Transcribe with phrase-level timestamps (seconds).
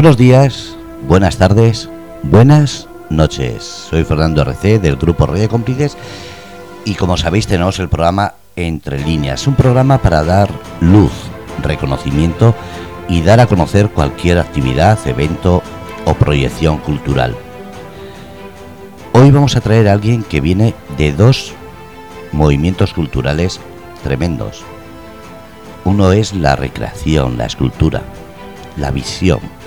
[0.00, 1.90] Buenos días, buenas tardes,
[2.22, 3.62] buenas noches.
[3.90, 5.94] Soy Fernando RC del grupo Radio Cómplices
[6.86, 10.48] y como sabéis tenemos el programa Entre Líneas, un programa para dar
[10.80, 11.12] luz,
[11.62, 12.54] reconocimiento
[13.10, 15.62] y dar a conocer cualquier actividad, evento
[16.06, 17.36] o proyección cultural.
[19.12, 21.52] Hoy vamos a traer a alguien que viene de dos
[22.32, 23.60] movimientos culturales
[24.02, 24.62] tremendos.
[25.84, 28.00] Uno es la recreación, la escultura,
[28.78, 29.59] la visión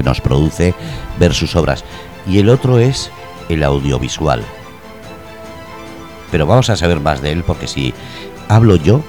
[0.00, 0.72] que nos produce
[1.18, 1.84] ver sus obras
[2.26, 3.10] y el otro es
[3.50, 4.42] el audiovisual.
[6.30, 7.92] Pero vamos a saber más de él porque si
[8.48, 9.02] hablo yo,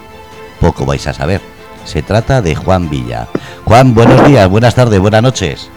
[0.60, 1.40] poco vais a saber.
[1.86, 3.28] Se trata de Juan Villa.
[3.64, 5.70] Juan, buenos días, buenas tardes, buenas noches.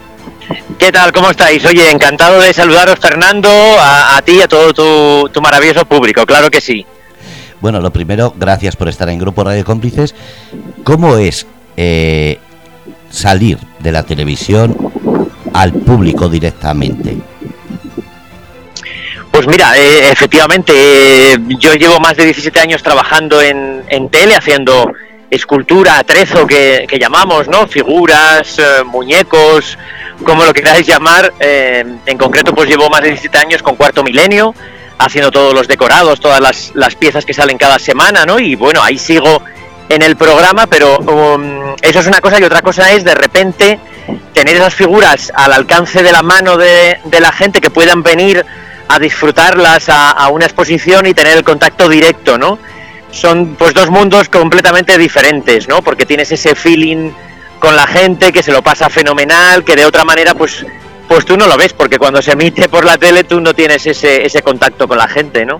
[0.77, 1.13] ¿Qué tal?
[1.13, 1.63] ¿Cómo estáis?
[1.65, 6.59] Oye, encantado de saludaros, Fernando, a, ti y a todo tu, maravilloso público, claro que
[6.59, 6.85] sí.
[7.61, 10.13] Bueno, lo primero, gracias por estar en Grupo Radio Cómplices.
[10.83, 12.37] ¿Cómo es eh,
[13.09, 14.94] salir de la televisión
[15.55, 17.17] al público directamente?
[19.31, 20.73] Pues mira, eh, efectivamente,
[21.33, 24.93] eh, yo llevo más de 17 años trabajando en, en tele, haciendo
[25.29, 27.67] escultura, atrezo que, llamamos, ¿no?
[27.67, 29.77] Figuras, eh, muñecos,
[30.23, 31.33] como lo queráis llamar.
[31.39, 34.53] en concreto, pues llevo más de 17 años con Cuarto Milenio,
[34.97, 38.39] haciendo todos los decorados, todas las, las piezas que salen cada semana, ¿no?
[38.39, 39.41] Y bueno, ahí sigo
[39.89, 43.79] en el programa, pero um, eso es una cosa y otra cosa es de repente
[44.33, 48.45] tener esas figuras al alcance de la mano de, la gente que puedan venir
[48.87, 52.59] a disfrutarlas a, una exposición y tener el contacto directo, ¿no?
[53.11, 55.81] Son pues dos mundos completamente diferentes, ¿no?
[55.81, 57.11] Porque tienes ese feeling
[57.59, 60.65] con la gente que se lo pasa fenomenal, que de otra manera pues
[61.07, 63.85] pues tú no lo ves, porque cuando se emite por la tele tú no tienes
[63.85, 65.59] ese, ese contacto con la gente, ¿no?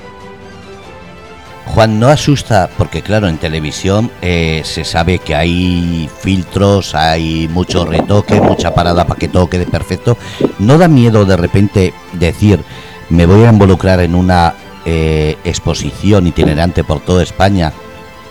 [1.65, 7.85] Juan, no asusta, porque claro, en televisión eh, se sabe que hay filtros, hay mucho
[7.85, 10.17] retoque, mucha parada para que todo quede perfecto.
[10.59, 12.61] ¿No da miedo de repente decir,
[13.09, 14.53] me voy a involucrar en una
[14.85, 17.73] eh, exposición itinerante por toda España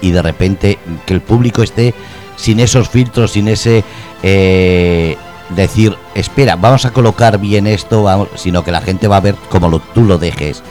[0.00, 1.94] y de repente que el público esté
[2.36, 3.84] sin esos filtros, sin ese...
[4.22, 5.16] Eh,
[5.50, 9.68] decir, espera, vamos a colocar bien esto, sino que la gente va a ver como
[9.68, 10.62] lo, tú lo dejes.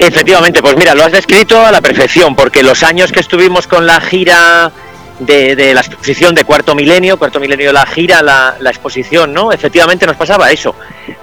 [0.00, 3.86] Efectivamente, pues mira, lo has descrito a la perfección, porque los años que estuvimos con
[3.86, 4.70] la gira
[5.18, 9.52] de, la exposición de Cuarto Milenio, Cuarto Milenio la gira, la, exposición, ¿no?
[9.52, 10.74] Efectivamente nos pasaba eso.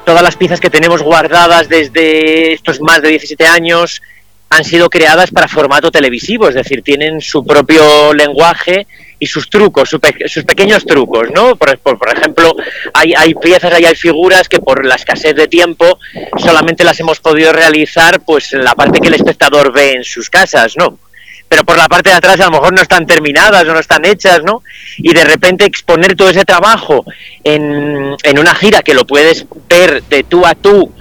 [0.03, 4.02] Todas las piezas que tenemos guardadas desde estos más de 17 años
[4.50, 8.88] han sido creadas para formato televisivo, es decir, tienen su propio lenguaje
[9.20, 11.56] y sus trucos, sus pequeños trucos, ¿no?
[11.56, 11.70] Por,
[12.16, 12.56] ejemplo,
[12.94, 16.00] hay, hay piezas, hay, hay figuras que por la escasez de tiempo
[16.38, 20.30] solamente las hemos podido realizar pues en la parte que el espectador ve en sus
[20.30, 20.98] casas, ¿no?
[21.48, 24.04] Pero por la parte de atrás a lo mejor no están terminadas o no están
[24.04, 24.64] hechas, ¿no?
[24.98, 27.06] Y de repente exponer todo ese trabajo
[27.44, 30.92] en, en una gira que lo puedes ver de tú a tú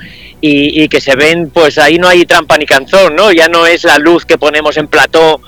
[0.41, 3.33] y, y, que se ven, pues ahí no hay trampa ni canzón, ¿no?
[3.33, 5.41] Ya no es la luz que ponemos en plató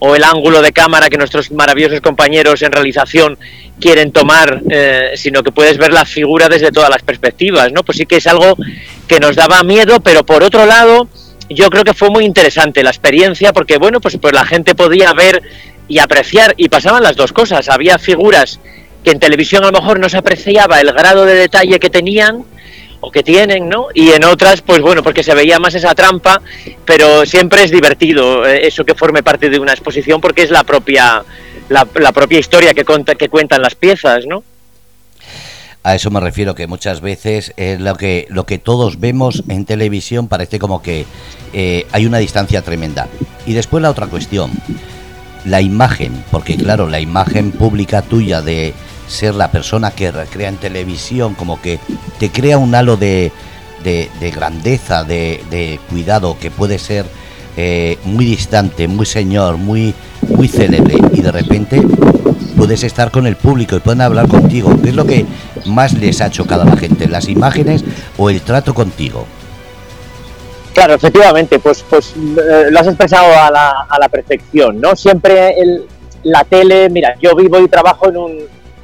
[0.00, 3.38] o el ángulo de cámara que nuestros maravillosos compañeros en realización
[3.78, 7.82] quieren tomar, eh, sino que puedes ver la figura desde todas las perspectivas, ¿no?
[7.84, 8.56] Pues sí que es algo
[9.06, 11.08] que nos daba miedo, pero por otro lado,
[11.50, 15.12] yo creo que fue muy interesante la experiencia, porque bueno, pues, pues la gente podía
[15.12, 15.42] ver
[15.86, 18.58] y apreciar, y pasaban las dos cosas, había figuras
[19.04, 22.44] que en televisión a lo mejor no se apreciaba el grado de detalle que tenían,
[23.00, 23.86] o que tienen, ¿no?
[23.94, 26.40] Y en otras, pues bueno, porque se veía más esa trampa,
[26.84, 30.64] pero siempre es divertido eh, eso que forme parte de una exposición porque es la
[30.64, 31.24] propia,
[31.68, 32.84] la, propia historia que,
[33.18, 34.44] que cuentan las piezas, ¿no?
[35.82, 39.64] A eso me refiero que muchas veces es lo que lo que todos vemos en
[39.64, 41.06] televisión parece como que
[41.54, 43.08] eh, hay una distancia tremenda.
[43.46, 44.50] Y después la otra cuestión,
[45.46, 48.74] la imagen, porque claro, la imagen pública tuya de
[49.10, 51.78] ser la persona que recrea en televisión, como que
[52.18, 53.32] te crea un halo de,
[53.82, 57.06] de, grandeza, de, de, cuidado, que puede ser
[57.56, 59.94] eh, muy distante, muy señor, muy,
[60.28, 61.82] muy célebre, y de repente
[62.56, 64.74] puedes estar con el público y pueden hablar contigo.
[64.82, 65.26] ¿Qué es lo que
[65.66, 67.08] más les ha chocado a la gente?
[67.08, 67.84] ¿Las imágenes
[68.16, 69.26] o el trato contigo?
[70.72, 74.94] Claro, efectivamente, pues, pues eh, lo has expresado a la, a la perfección, ¿no?
[74.94, 75.84] Siempre el,
[76.22, 78.38] la tele, mira, yo vivo y trabajo en un,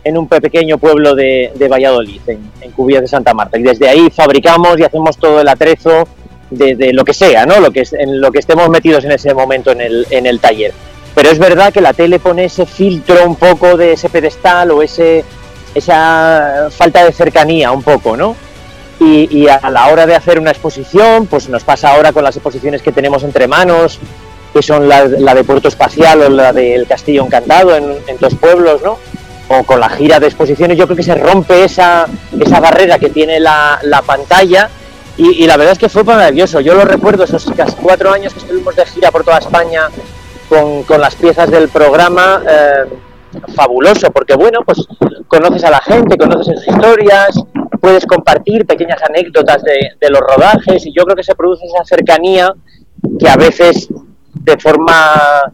[0.07, 3.59] en un pequeño pueblo de, Valladolid, en, en Cubías de Santa Marta.
[3.59, 6.07] Y desde ahí fabricamos y hacemos todo el atrezo
[6.51, 7.59] de, lo que sea, ¿no?
[7.59, 10.73] Lo que, en lo que estemos metidos en ese momento en el, en el taller.
[11.13, 14.81] Pero es verdad que la tele pone ese filtro un poco de ese pedestal o
[14.81, 15.25] ese,
[15.75, 18.37] esa falta de cercanía un poco, ¿no?
[19.01, 22.81] Y, a la hora de hacer una exposición, pues nos pasa ahora con las exposiciones
[22.81, 23.99] que tenemos entre manos,
[24.55, 28.81] que son la, de Puerto Espacial o la del Castillo Encantado en, en dos pueblos,
[28.83, 28.99] ¿no?
[29.49, 32.07] O con la gira de exposiciones, yo creo que se rompe esa,
[32.39, 34.69] esa barrera que tiene la, la pantalla
[35.19, 36.61] y, la verdad es que fue maravilloso.
[36.61, 39.89] Yo lo recuerdo esos casi cuatro años que estuvimos de gira por toda España
[40.49, 42.43] con, con las piezas del programa.
[42.47, 42.85] Eh,
[43.55, 44.87] fabuloso, porque bueno, pues
[45.29, 47.39] conoces a la gente, conoces sus historias,
[47.81, 51.85] puedes compartir pequeñas anécdotas de, de los rodajes y yo creo que se produce esa
[51.85, 52.55] cercanía
[53.19, 53.89] que a veces
[54.33, 55.53] de forma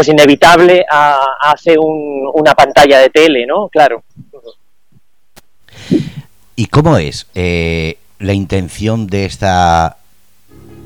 [0.00, 3.68] pues inevitable hace una pantalla de tele, ¿no?
[3.68, 4.02] Claro.
[6.56, 9.98] ¿Y cómo es eh, la intención de esta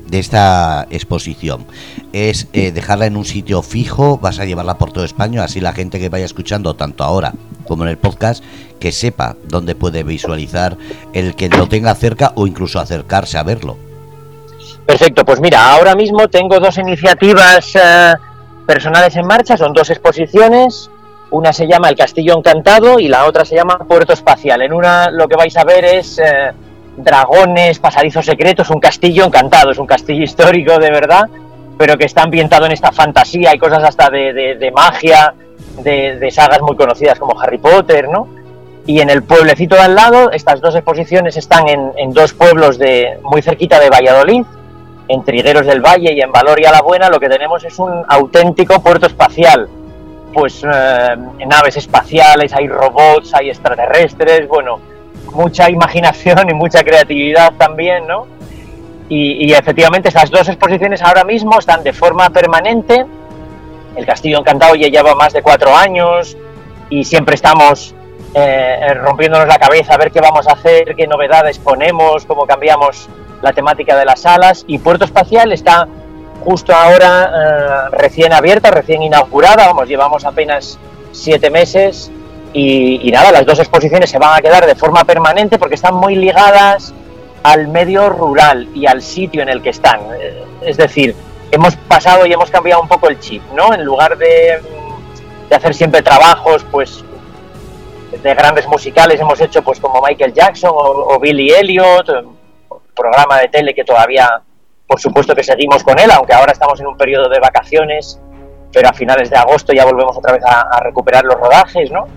[0.07, 1.65] de esta exposición?
[2.11, 4.17] ¿Es eh, dejarla en un sitio fijo?
[4.17, 5.45] ¿Vas a llevarla por todo España?
[5.45, 7.31] Así la gente que vaya escuchando, tanto ahora
[7.65, 8.43] como en el podcast,
[8.81, 10.75] que sepa dónde puede visualizar
[11.13, 13.77] el que lo tenga cerca o incluso acercarse a verlo.
[14.85, 17.77] Perfecto, pues mira, ahora mismo tengo dos iniciativas
[18.65, 20.89] personales en marcha, son dos exposiciones,
[21.31, 24.61] una se llama El Castillo Encantado y la otra se llama Puerto Espacial.
[24.61, 26.51] En una lo que vais a ver es eh,
[26.97, 31.23] dragones, pasadizos secretos, un castillo encantado, es un castillo histórico de verdad,
[31.77, 35.33] pero que está ambientado en esta fantasía, hay cosas hasta de, magia,
[35.83, 38.27] de, sagas muy conocidas como Harry Potter, ¿no?
[38.87, 42.77] Y en el pueblecito de al lado, estas dos exposiciones están en, en dos pueblos
[42.77, 44.43] de muy cerquita de Valladolid,
[45.07, 48.81] en Trigueros del Valle y en Valoria la Buena lo que tenemos es un auténtico
[48.81, 49.67] puerto espacial.
[50.33, 51.15] Pues eh,
[51.47, 54.79] naves espaciales, hay robots, hay extraterrestres, bueno,
[55.33, 58.27] mucha imaginación y mucha creatividad también, ¿no?
[59.07, 63.05] Y, efectivamente esas dos exposiciones ahora mismo están de forma permanente.
[63.95, 66.35] El Castillo Encantado ya lleva más de cuatro años
[66.89, 67.93] y siempre estamos
[68.33, 73.07] eh, rompiéndonos la cabeza a ver qué vamos a hacer, qué novedades ponemos, cómo cambiamos
[73.41, 75.87] la temática de las salas y Puerto Espacial está
[76.43, 80.77] justo ahora eh, recién abierta, recién inaugurada, vamos, llevamos apenas
[81.11, 82.11] siete meses
[82.53, 86.15] y, nada, las dos exposiciones se van a quedar de forma permanente porque están muy
[86.15, 86.93] ligadas
[87.43, 89.99] al medio rural y al sitio en el que están.
[90.19, 91.15] Eh, es decir,
[91.51, 93.73] hemos pasado y hemos cambiado un poco el chip, ¿no?
[93.73, 94.61] En lugar de,
[95.49, 97.03] de hacer siempre trabajos, pues
[98.23, 102.07] de grandes musicales hemos hecho pues como Michael Jackson o, o Billy Elliot,
[102.95, 104.41] programa de tele que todavía,
[104.87, 108.19] por supuesto que seguimos con él, aunque ahora estamos en un periodo de vacaciones,
[108.73, 112.07] pero a finales de agosto ya volvemos otra vez a, recuperar los rodajes, ¿no?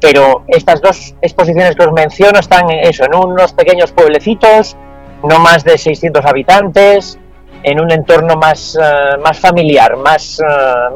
[0.00, 4.76] Pero estas dos exposiciones que os menciono están en eso, en unos pequeños pueblecitos,
[5.22, 7.18] no más de 600 habitantes,
[7.62, 10.44] en un entorno más, eh, más familiar, más, eh,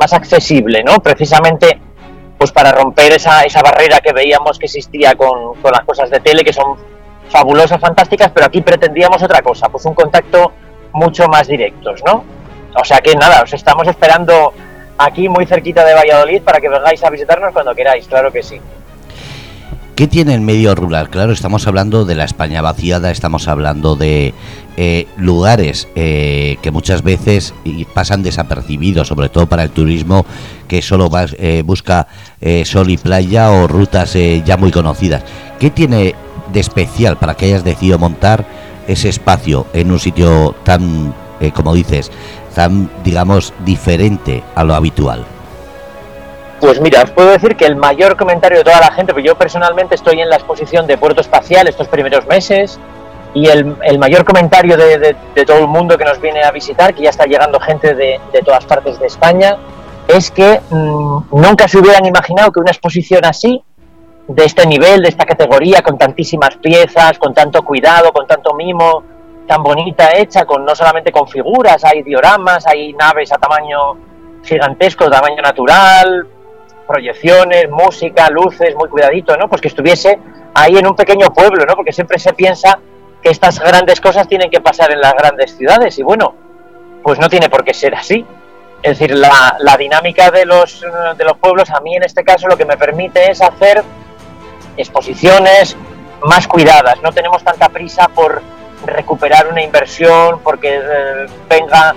[0.01, 0.97] más accesible, ¿no?
[0.97, 1.81] Precisamente
[2.39, 6.21] pues para romper esa, esa barrera que veíamos que existía con, con las cosas de
[6.21, 6.77] tele, que son
[7.31, 10.53] fabulosas, fantásticas, pero aquí pretendíamos otra cosa, pues un contacto
[10.93, 12.25] mucho más directos, ¿no?
[12.75, 14.53] O sea que nada, os estamos esperando
[14.99, 18.61] aquí muy cerquita de Valladolid para que vengáis a visitarnos cuando queráis, claro que sí.
[19.97, 21.09] ¿Qué tiene el medio rural?
[21.09, 24.35] Claro, estamos hablando de la España vaciada, estamos hablando de
[24.77, 27.55] eh, lugares eh, que muchas veces
[27.95, 30.27] pasan desapercibidos, sobre todo para el turismo
[30.69, 31.09] que solo
[31.39, 32.09] eh, busca
[32.65, 35.25] sol y playa o rutas ya muy conocidas.
[35.59, 36.15] ¿Qué tiene
[36.57, 38.45] de especial para que hayas decidido montar
[38.89, 42.11] ese espacio en un sitio tan, eh, como dices,
[42.55, 45.25] tan, digamos, diferente a lo habitual?
[46.61, 49.37] Pues mira, os puedo decir que el mayor comentario de toda la gente, porque yo
[49.37, 52.81] personalmente estoy en la exposición de Puerto Espacial estos primeros meses,
[53.35, 55.15] y el, mayor comentario de,
[55.47, 58.65] todo el mundo que nos viene a visitar, que ya está llegando gente de, todas
[58.65, 59.59] partes de España,
[60.09, 63.63] es que mm, nunca se hubieran imaginado que una exposición así
[64.29, 69.03] de este nivel, de esta categoría, con tantísimas piezas, con tanto cuidado, con tanto mimo,
[69.47, 73.97] tan bonita hecha, con no solamente con figuras, hay dioramas, hay naves a tamaño
[74.43, 76.27] gigantesco, tamaño natural,
[76.87, 79.49] proyecciones, música, luces, muy cuidadito, ¿no?
[79.49, 80.19] Pues que estuviese
[80.55, 81.75] ahí en un pequeño pueblo, ¿no?
[81.75, 82.79] Porque siempre se piensa
[83.23, 86.35] que estas grandes cosas tienen que pasar en las grandes ciudades y bueno,
[87.03, 88.25] pues no tiene por qué ser así.
[88.83, 90.85] Es decir, la, la dinámica de los,
[91.17, 93.83] de los pueblos a mí en este caso lo que me permite es hacer
[94.77, 95.77] exposiciones
[96.23, 97.01] más cuidadas.
[97.03, 98.43] No tenemos tanta prisa por
[98.85, 101.95] recuperar una inversión porque eh, venga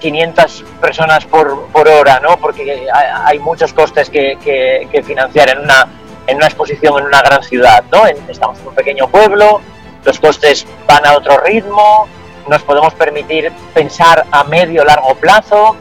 [0.00, 2.36] 500 eh, personas por, por, hora, ¿no?
[2.36, 5.88] porque hay, muchos costes que, financiar en una,
[6.26, 7.84] en una exposición en una gran ciudad.
[7.90, 8.06] ¿no?
[8.06, 9.60] estamos en un pequeño pueblo,
[10.04, 12.06] los costes van a otro ritmo,
[12.48, 15.76] nos podemos permitir pensar a medio largo plazo.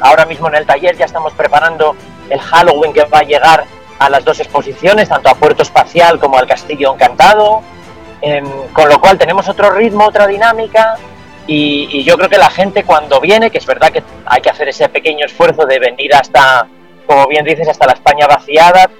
[0.00, 1.96] Ahora mismo en el taller ya estamos preparando
[2.28, 3.64] el Halloween que va a llegar
[3.98, 7.62] a las dos exposiciones, tanto a Puerto Espacial como al Castillo Encantado,
[8.20, 10.96] em, con lo cual tenemos otro ritmo, otra dinámica
[11.46, 14.68] y, yo creo que la gente cuando viene, que es verdad que hay que hacer
[14.68, 16.66] ese pequeño esfuerzo de venir hasta,
[17.06, 18.90] como bien dices, hasta la España vaciada,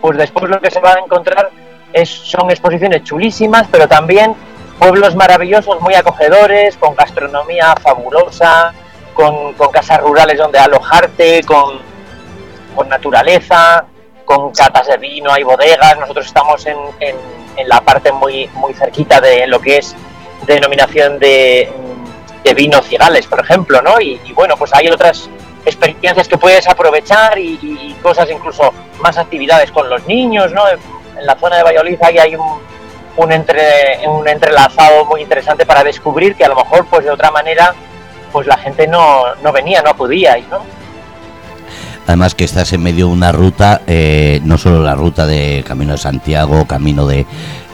[0.00, 1.50] pues después lo que se va a encontrar
[1.92, 4.34] es, son exposiciones chulísimas, pero también
[4.78, 8.74] pueblos maravillosos, muy acogedores, con gastronomía fabulosa,
[9.14, 11.78] con, casas rurales donde alojarte, con,
[12.74, 13.86] con, naturaleza,
[14.24, 15.98] con catas de vino, hay bodegas.
[15.98, 19.94] Nosotros estamos en, en, la parte muy, muy cerquita de lo que es
[20.46, 21.72] denominación de,
[22.42, 24.00] de vino cigales, por ejemplo, ¿no?
[24.00, 25.30] Y, bueno, pues hay otras
[25.64, 30.68] experiencias que puedes aprovechar y, cosas incluso más actividades con los niños, ¿no?
[30.68, 32.60] En la zona de Valladolid hay un,
[33.16, 37.74] un entrelazado muy interesante para descubrir que a lo mejor pues de otra manera
[38.30, 40.58] pues la gente no, no venía, no acudía, ¿no?
[42.06, 45.92] Además que estás en medio de una ruta, eh, no solo la ruta de Camino
[45.92, 47.24] de Santiago, Camino de,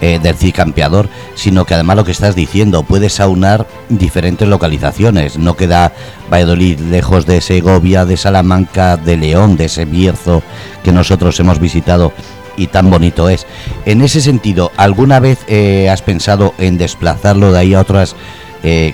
[0.01, 5.37] eh, del Cicampeador, sino que además lo que estás diciendo, puedes aunar diferentes localizaciones.
[5.37, 5.93] No queda
[6.33, 10.43] Valladolid lejos de Segovia, de Salamanca, de León, de ese Bierzo
[10.85, 12.13] que nosotros hemos visitado
[12.57, 13.47] y tan bonito es.
[13.85, 18.15] En ese sentido, ¿alguna vez eh, has pensado en desplazarlo de ahí a otras,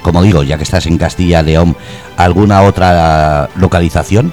[0.01, 1.77] como digo, ya que estás en Castilla, León,
[2.17, 4.33] alguna otra localización?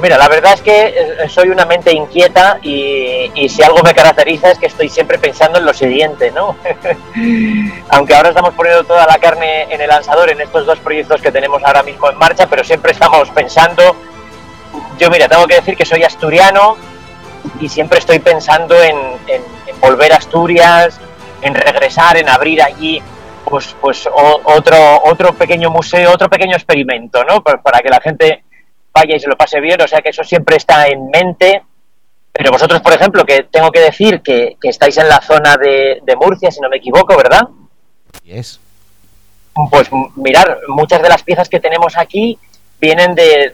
[0.00, 3.92] Pues mira, la verdad es que eh, soy una mente inquieta y, si algo me
[3.92, 6.56] caracteriza es que estoy siempre pensando en lo siguiente, ¿no?
[7.90, 11.30] Aunque ahora estamos poniendo toda la carne en el lanzador en estos dos proyectos que
[11.30, 13.94] tenemos ahora mismo en marcha, pero siempre estamos pensando.
[14.98, 16.78] Yo, mira, tengo que decir que soy asturiano,
[17.60, 18.96] y siempre estoy pensando en,
[19.82, 20.98] volver a Asturias,
[21.42, 23.02] en regresar, en abrir allí
[23.44, 24.08] pues, pues
[24.44, 27.42] otro, otro pequeño museo, otro pequeño experimento, ¿no?
[27.42, 28.44] Para, que la gente
[28.92, 31.62] vaya y se lo pase bien, o sea que eso siempre está en mente.
[32.32, 36.16] Pero vosotros, por ejemplo, que tengo que decir que, estáis en la zona de, de,
[36.16, 37.42] Murcia, si no me equivoco, ¿verdad?
[38.24, 38.60] es
[39.70, 42.38] Pues mirar, muchas de las piezas que tenemos aquí
[42.80, 43.52] vienen de,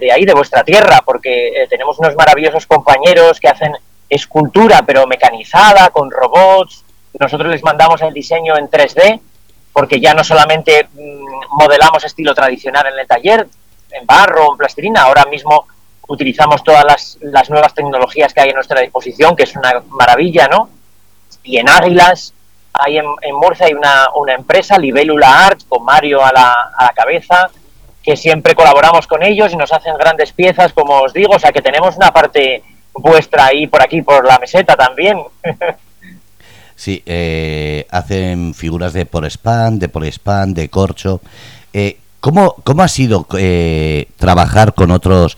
[0.00, 3.72] de, ahí, de vuestra tierra, porque eh, tenemos unos maravillosos compañeros que hacen
[4.08, 6.84] escultura, pero mecanizada, con robots.
[7.18, 9.20] Nosotros les mandamos el diseño en 3D,
[9.72, 13.46] porque ya no solamente mm, modelamos estilo tradicional en el taller,
[13.92, 15.66] en barro, en plastilina, ahora mismo
[16.08, 20.48] utilizamos todas las, las nuevas tecnologías que hay a nuestra disposición, que es una maravilla,
[20.48, 20.68] ¿no?
[21.42, 22.34] Y en Águilas,
[22.72, 26.84] hay en, en Murcia hay una, una empresa, Libélula Art, con Mario a la, a
[26.84, 27.50] la cabeza,
[28.02, 31.52] que siempre colaboramos con ellos y nos hacen grandes piezas, como os digo, o sea
[31.52, 32.62] que tenemos una parte
[32.94, 35.18] vuestra ahí por aquí, por la meseta también.
[36.76, 41.20] sí, eh, hacen figuras de por spam, de por spam, de corcho.
[41.72, 45.36] Eh, ¿cómo, ¿Cómo ha sido eh, trabajar con otros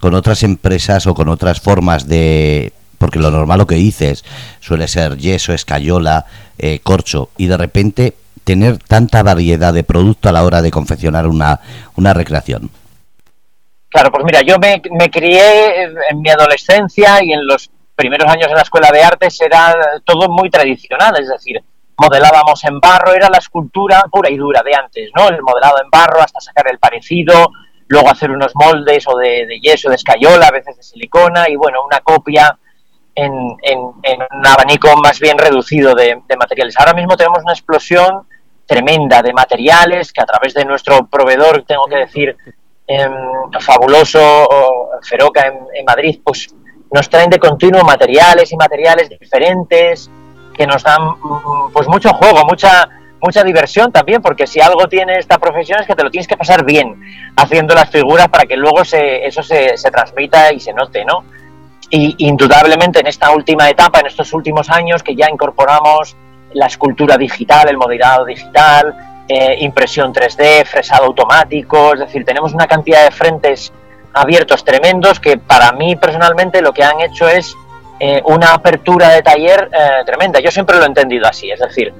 [0.00, 4.24] con otras empresas o con otras formas de porque lo normal lo que dices
[4.58, 6.26] suele ser yeso, escayola,
[6.58, 11.28] eh, corcho y de repente tener tanta variedad de producto a la hora de confeccionar
[11.28, 11.60] una,
[11.96, 12.70] una recreación?
[13.90, 18.48] Claro, pues mira, yo me, me crié en mi adolescencia y en los primeros años
[18.48, 21.62] en la escuela de artes era todo muy tradicional, es decir,
[22.02, 25.28] modelábamos en barro, era la escultura pura y dura de antes, ¿no?
[25.28, 27.50] El modelado en barro hasta sacar el parecido,
[27.86, 31.84] luego hacer unos moldes o de, yeso, de escayola, a veces de silicona y bueno,
[31.84, 32.58] una copia
[33.14, 33.32] en,
[33.62, 36.74] en, un abanico más bien reducido de, materiales.
[36.78, 38.26] Ahora mismo tenemos una explosión
[38.66, 42.36] tremenda de materiales que a través de nuestro proveedor, tengo que decir,
[42.86, 43.12] em,
[43.60, 44.48] fabuloso,
[45.02, 46.54] Feroca en, Madrid, pues
[46.90, 50.10] nos traen de continuo materiales y materiales diferentes
[50.52, 52.88] que nos dan mm, pues mucho juego, mucha
[53.22, 56.36] mucha diversión también, porque si algo tiene esta profesión es que te lo tienes que
[56.36, 57.00] pasar bien
[57.36, 61.24] haciendo las figuras para que luego eso se, se transmita y se note, ¿no?
[61.88, 66.16] Y indudablemente en esta última etapa, en estos últimos años que ya incorporamos
[66.54, 68.94] la escultura digital, el modelado digital,
[69.28, 73.72] eh, impresión 3D, fresado automático, es decir, tenemos una cantidad de frentes
[74.14, 77.54] abiertos tremendos que para mí personalmente lo que han hecho es
[78.04, 80.40] eh, una apertura de taller eh, tremenda.
[80.40, 81.94] Yo siempre lo he entendido así, es decir,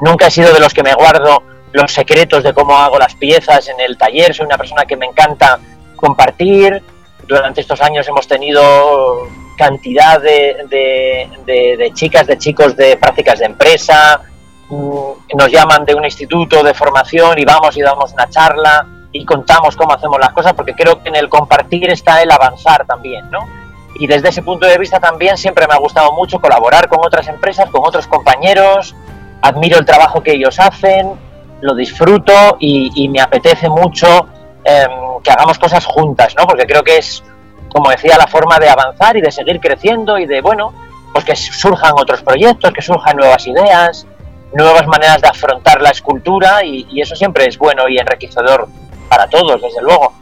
[0.00, 3.68] nunca he sido de los que me guardo los secretos de cómo hago las piezas
[3.70, 5.58] en el taller, soy una persona que me encanta
[5.96, 6.80] compartir.
[7.26, 9.26] Durante estos años hemos tenido
[9.58, 14.20] cantidad de, chicas, de chicos de prácticas de empresa,
[14.68, 19.24] mm, nos llaman de un instituto de formación y vamos y damos una charla y
[19.24, 23.28] contamos cómo hacemos las cosas, porque creo que en el compartir está el avanzar también,
[23.28, 23.59] ¿no?
[23.96, 27.28] Y desde ese punto de vista también siempre me ha gustado mucho colaborar con otras
[27.28, 28.94] empresas, con otros compañeros,
[29.42, 31.12] admiro el trabajo que ellos hacen,
[31.60, 34.26] lo disfruto y, me apetece mucho
[34.64, 36.46] em, que hagamos cosas juntas, ¿no?
[36.46, 37.22] Porque creo que es
[37.70, 40.74] como decía, la forma de avanzar y de seguir creciendo y de, bueno,
[41.12, 44.06] pues que surjan otros proyectos, que surjan nuevas ideas,
[44.52, 48.68] nuevas maneras de afrontar la escultura y, eso siempre es bueno y enriquecedor
[49.08, 50.12] para todos, desde luego.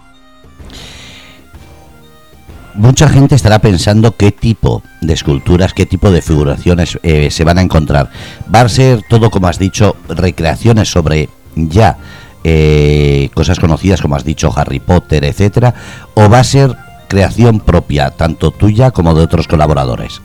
[2.78, 7.58] Mucha gente estará pensando qué tipo de esculturas, qué tipo de figuraciones eh, se van
[7.58, 8.10] a encontrar.
[8.54, 11.98] ¿Va a ser todo, como has dicho, recreaciones sobre ya
[12.44, 15.74] eh, cosas conocidas, como has dicho, Harry Potter, etcétera?
[16.14, 16.76] ¿O va a ser
[17.08, 20.22] creación propia, tanto tuya como de otros colaboradores?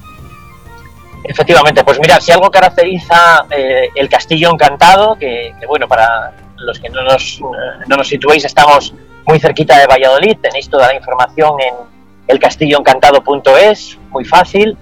[1.24, 6.90] Efectivamente, pues mira, si algo caracteriza eh, el Castillo Encantado, que, bueno, para los que
[6.90, 7.40] no nos,
[7.88, 8.94] no nos situéis, estamos
[9.26, 11.93] muy cerquita de Valladolid, tenéis toda la información en
[12.28, 14.78] elcastilloencantado.es, muy fácil.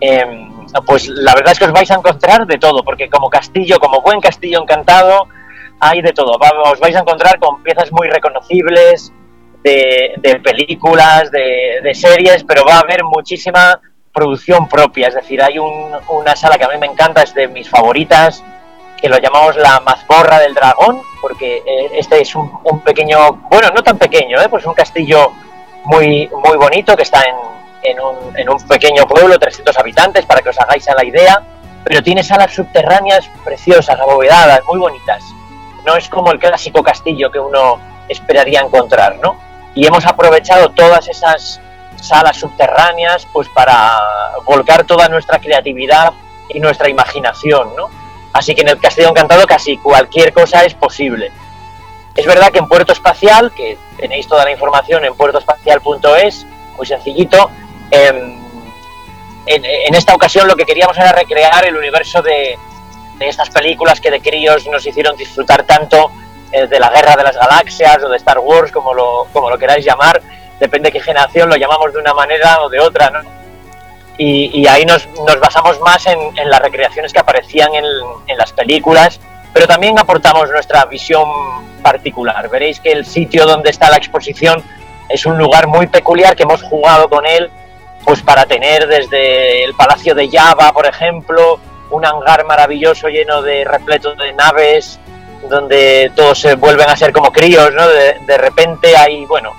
[0.00, 0.48] Em,
[0.86, 4.00] pues la verdad es que os vais a encontrar de todo, porque como castillo, como
[4.00, 5.26] buen castillo encantado,
[5.80, 6.38] hay de todo.
[6.70, 9.12] Os vais a encontrar con piezas muy reconocibles
[9.62, 13.80] de, películas, de, series, pero va a haber muchísima
[14.12, 15.08] producción propia.
[15.08, 18.42] Es decir, hay una sala que a mí me encanta, es de mis favoritas,
[19.00, 22.50] que lo llamamos la mazmorra del dragón, porque eh, este es un,
[22.84, 24.48] pequeño, bueno, no tan pequeño, ¿eh?
[24.48, 25.32] pues un castillo
[25.88, 27.36] muy, muy bonito que está en,
[27.82, 31.42] en, un, en un pequeño pueblo, 300 habitantes, para que os hagáis a la idea,
[31.82, 35.22] pero tiene salas subterráneas preciosas, abovedadas, muy bonitas.
[35.86, 39.36] No es como el clásico castillo que uno esperaría encontrar, ¿no?
[39.74, 41.60] Y hemos aprovechado todas esas
[41.96, 43.98] salas subterráneas pues para
[44.44, 46.12] volcar toda nuestra creatividad
[46.50, 47.88] y nuestra imaginación, ¿no?
[48.34, 51.32] Así que en el Castillo Encantado casi cualquier cosa es posible.
[52.18, 56.46] Es verdad que en Puerto Espacial, que tenéis toda la información en puertoespacial.es,
[56.76, 57.48] muy sencillito,
[57.92, 58.36] em,
[59.46, 62.58] en, esta ocasión lo que queríamos era recrear el universo de,
[63.20, 66.10] estas películas que de críos nos hicieron disfrutar tanto
[66.50, 70.20] eh, de la Guerra de las Galaxias o de Star Wars, como lo, queráis llamar,
[70.58, 73.12] depende de qué generación lo llamamos de una manera o de otra,
[74.18, 75.06] y, ahí nos,
[75.40, 76.18] basamos más en,
[76.50, 77.84] las recreaciones que aparecían en,
[78.36, 79.20] las películas,
[79.58, 81.28] pero también aportamos nuestra visión
[81.82, 82.48] particular.
[82.48, 84.62] Veréis que el sitio donde está la exposición
[85.08, 87.50] es un lugar muy peculiar que hemos jugado con él,
[88.04, 91.58] pues para tener desde el Palacio de Java, por ejemplo,
[91.90, 95.00] un hangar maravilloso lleno de repleto de naves,
[95.50, 97.88] donde todos se vuelven a ser como críos, ¿no?
[97.88, 99.54] De, de repente hay, bueno,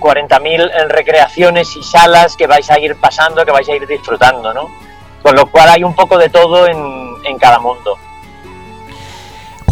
[0.00, 4.68] 40.000 recreaciones y salas que vais a ir pasando, que vais a ir disfrutando, ¿no?
[5.22, 7.96] Con lo cual hay un poco de todo en, en cada mundo.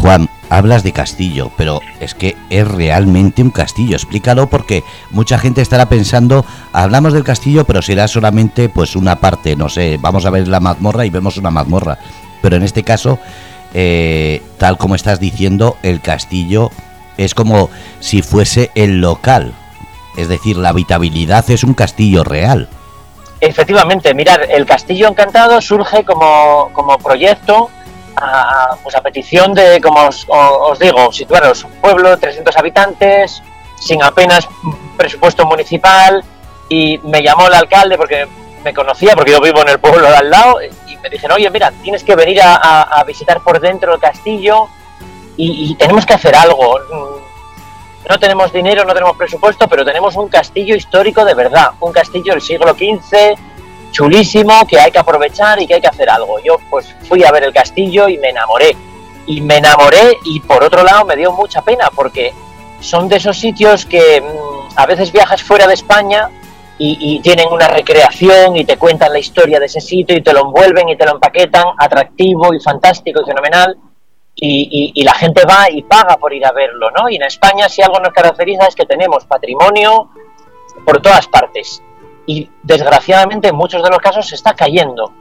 [0.02, 3.96] Juan, hablas de castillo, pero es que es realmente un castillo.
[3.96, 9.56] Explícalo porque mucha gente estará pensando, hablamos del castillo, pero será solamente pues una parte,
[9.56, 11.98] no sé, vamos a ver la mazmorra y vemos una mazmorra.
[12.42, 13.18] Pero en este caso,
[13.72, 16.70] eh, tal como estás diciendo, el castillo
[17.16, 19.54] es como si fuese el local
[20.16, 22.68] es decir, la habitabilidad es un castillo real.
[23.40, 26.70] Efectivamente, mirar, el Castillo Encantado surge como,
[27.02, 27.70] proyecto
[28.22, 33.42] a, pues a petición de, como os, digo, situaros un pueblo de 300 habitantes,
[33.78, 34.48] sin apenas
[34.96, 36.22] presupuesto municipal,
[36.68, 38.26] y me llamó el alcalde porque
[38.64, 41.50] me conocía, porque yo vivo en el pueblo de al lado, y me dijeron, oye,
[41.50, 44.68] mira, tienes que venir a, visitar por dentro el castillo
[45.36, 46.78] y, y, tenemos que hacer algo.
[48.08, 52.32] No tenemos dinero, no tenemos presupuesto, pero tenemos un castillo histórico de verdad, un castillo
[52.32, 53.36] del siglo XV,
[53.92, 56.40] chulísimo, que hay que aprovechar y que hay que hacer algo.
[56.40, 58.76] Yo pues fui a ver el castillo y me enamoré.
[59.26, 62.32] Y me enamoré y por otro lado me dio mucha pena porque
[62.80, 66.28] son de esos sitios que mm, a veces viajas fuera de España
[66.76, 70.32] y, y, tienen una recreación y te cuentan la historia de ese sitio y te
[70.32, 73.78] lo envuelven y te lo empaquetan atractivo y fantástico y fenomenal
[74.34, 77.08] y, la gente va y paga por ir a verlo, ¿no?
[77.08, 80.10] Y en España si algo nos caracteriza es que tenemos patrimonio
[80.84, 81.82] por todas partes
[82.26, 85.12] y desgraciadamente en muchos de los casos se está cayendo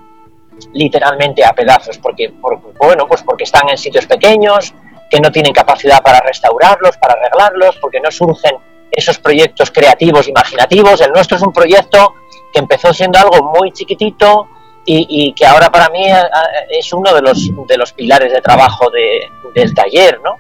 [0.74, 2.34] literalmente a pedazos porque
[2.78, 4.74] bueno pues porque están en sitios pequeños
[5.10, 8.58] que no tienen capacidad para restaurarlos para arreglarlos porque no surgen
[8.92, 12.14] esos proyectos creativos imaginativos el nuestro es un proyecto
[12.54, 14.48] que empezó siendo algo muy chiquitito
[14.86, 18.42] y, que ahora para mí eh, eh, es uno de los, de los pilares de
[18.42, 20.38] trabajo de, del taller, ¿no?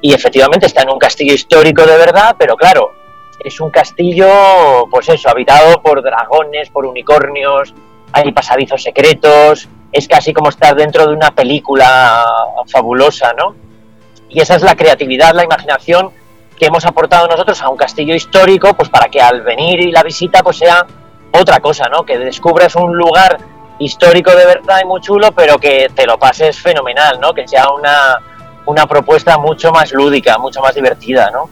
[0.00, 2.92] Y efectivamente está en un castillo histórico de verdad, pero claro,
[3.40, 4.28] es un castillo,
[4.90, 7.74] pues eso, habitado por dragones, por unicornios,
[8.12, 12.24] hay pasadizos secretos, es casi como estar dentro de una película
[12.66, 13.54] fabulosa, ¿no?
[14.28, 16.10] Y esa es la creatividad, la imaginación
[16.58, 20.02] que hemos aportado nosotros a un castillo histórico, pues para que al venir y la
[20.02, 20.84] visita pues sea
[21.30, 22.04] otra cosa, ¿no?
[22.04, 23.38] Que descubras un lugar
[23.78, 27.32] histórico de verdad y muy chulo, pero que te lo pases fenomenal, ¿no?
[27.32, 28.18] Que sea una,
[28.66, 31.48] una propuesta mucho más lúdica, mucho más divertida, ¿no?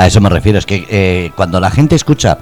[0.00, 2.38] A eso me refiero, es que eh, cuando la gente escucha,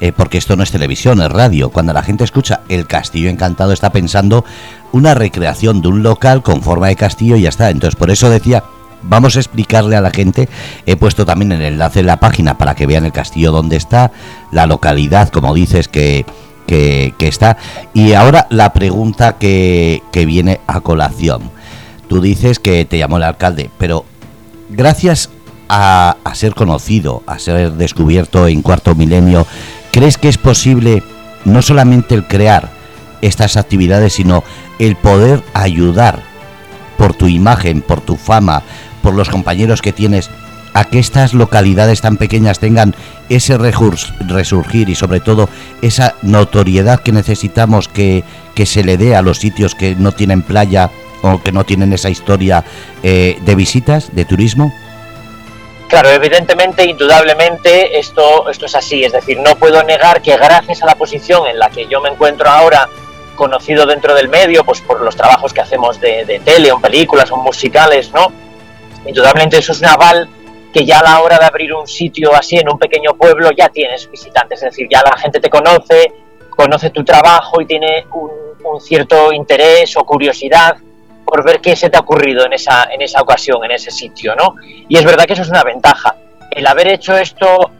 [0.00, 3.72] eh, porque esto no es televisión, es radio, cuando la gente escucha El Castillo Encantado
[3.72, 4.44] está pensando
[4.90, 7.70] una recreación de un local con forma de castillo y ya está.
[7.70, 8.64] Entonces por eso decía
[9.04, 10.48] vamos a explicarle a la gente,
[10.84, 14.10] he puesto también el enlace en la página para que vean el castillo donde está,
[14.50, 16.26] la localidad, como dices, que,
[16.66, 17.56] que, está.
[17.94, 21.52] Y ahora la pregunta que, que viene a colación.
[22.08, 24.04] Tú dices que te llamó el alcalde, pero
[24.70, 25.30] gracias
[25.68, 29.46] a, ser conocido, a ser descubierto en cuarto milenio,
[29.92, 31.02] ¿crees que es posible
[31.44, 32.70] no solamente el crear
[33.22, 34.44] estas actividades, sino
[34.78, 36.20] el poder ayudar
[36.98, 38.62] por tu imagen, por tu fama,
[39.02, 40.30] por los compañeros que tienes,
[40.74, 42.94] a que estas localidades tan pequeñas tengan
[43.30, 45.48] ese resurgir y sobre todo
[45.80, 48.24] esa notoriedad que necesitamos que,
[48.54, 50.90] que se le dé a los sitios que no tienen playa
[51.22, 52.64] o que no tienen esa historia
[53.02, 54.72] eh, de visitas, de turismo?
[55.88, 59.04] Claro, evidentemente, indudablemente, esto, esto es así.
[59.04, 62.08] Es decir, no puedo negar que gracias a la posición en la que yo me
[62.08, 62.88] encuentro ahora,
[63.36, 67.30] conocido dentro del medio, pues por los trabajos que hacemos de, de tele, o películas,
[67.30, 68.32] o musicales, ¿no?
[69.06, 70.28] Indudablemente eso es un aval
[70.72, 73.68] que ya a la hora de abrir un sitio así en un pequeño pueblo ya
[73.68, 76.12] tienes visitantes, es decir, ya la gente te conoce,
[76.50, 80.76] conoce tu trabajo y tiene un cierto interés o curiosidad
[81.26, 84.34] por ver qué se te ha ocurrido en esa, en esa ocasión, en ese sitio,
[84.36, 84.54] ¿no?
[84.88, 86.14] Y es verdad que eso es una ventaja.
[86.50, 87.72] El haber hecho esto,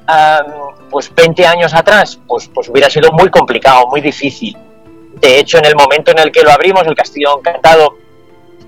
[0.90, 4.56] pues 20 años atrás, pues, pues hubiera sido muy complicado, muy difícil.
[5.20, 7.94] De hecho, en el momento en el que lo abrimos, el Castillo Encantado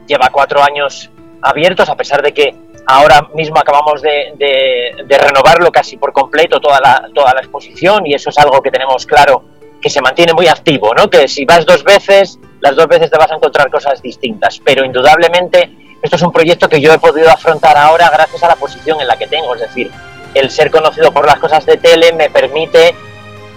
[0.06, 1.10] lleva cuatro años
[1.42, 2.54] abiertos, a pesar de que
[2.86, 8.30] ahora mismo acabamos de, renovarlo casi por completo toda la, toda la exposición y eso
[8.30, 9.42] es algo que tenemos claro
[9.80, 11.10] que se mantiene muy activo, ¿no?
[11.10, 14.85] Que si vas dos veces, las dos veces te vas a encontrar cosas distintas, pero
[14.85, 15.71] indudablemente
[16.03, 19.09] esto es un proyecto que yo he podido afrontar ahora gracias a la posición en
[19.09, 19.90] la que tengo, es decir,
[20.35, 22.94] el ser conocido por las cosas de tele me permite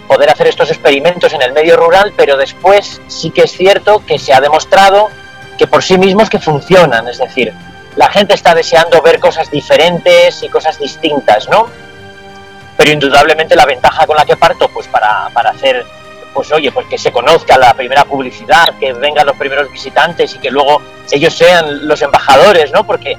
[0.08, 4.20] poder hacer estos experimentos en el medio rural, pero después sí que es cierto que
[4.20, 5.10] se ha demostrado
[5.58, 7.54] que por sí mismos que funcionan, es decir,
[7.96, 11.68] la gente está deseando ver cosas diferentes y cosas distintas, ¿no?
[12.78, 15.86] Pero indudablemente la ventaja con la que parto, pues para, para hacer
[16.34, 20.39] pues oye, pues que se conozca la primera publicidad, que vengan los primeros visitantes y
[20.39, 22.86] que luego ellos sean los embajadores, ¿no?
[22.86, 23.17] Porque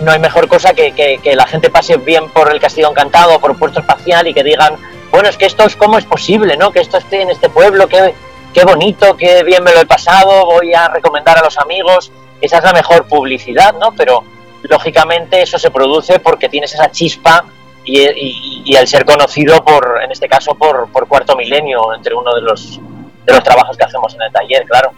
[0.00, 3.58] no hay mejor cosa que, que, la gente pase bien por el Castillo Encantado, por
[3.58, 4.76] Puerto Espacial y que digan,
[5.10, 6.70] bueno, es que esto es cómo es posible, ¿no?
[6.70, 8.14] Que esto esté en este pueblo, qué,
[8.54, 12.12] qué bonito, qué bien me lo he pasado, voy a recomendar a los amigos.
[12.40, 13.92] Esa es la mejor publicidad, ¿no?
[13.96, 14.22] Pero
[14.62, 17.44] lógicamente eso se produce porque tienes esa chispa
[17.88, 22.34] y, y, el ser conocido por, en este caso, por, por Cuarto Milenio, entre uno
[22.34, 22.78] de los,
[23.24, 24.92] de los trabajos que hacemos en el taller, claro.